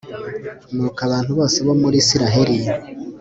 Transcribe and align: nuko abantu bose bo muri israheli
nuko 0.75 0.99
abantu 1.07 1.31
bose 1.37 1.57
bo 1.65 1.73
muri 1.81 1.95
israheli 2.03 2.55